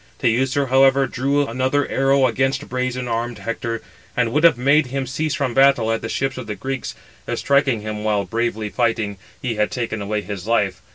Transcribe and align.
Teucer, 0.17 0.69
however, 0.69 1.05
drew 1.05 1.45
another 1.47 1.87
arrow 1.87 2.25
against 2.25 2.67
brazen 2.67 3.07
armed 3.07 3.37
Hector, 3.37 3.83
and 4.17 4.31
would 4.33 4.43
have 4.43 4.57
made 4.57 4.87
him 4.87 5.05
cease 5.05 5.35
from 5.35 5.53
battle, 5.53 5.91
at 5.91 6.01
the 6.01 6.09
ships 6.09 6.39
of 6.39 6.47
the 6.47 6.55
Greeks, 6.55 6.95
if 7.27 7.37
striking 7.37 7.81
him 7.81 8.03
while 8.03 8.25
bravely 8.25 8.69
fighting, 8.71 9.17
he 9.39 9.57
had 9.57 9.69
taken 9.69 10.01
away 10.01 10.21
his 10.23 10.47
life. 10.47 10.81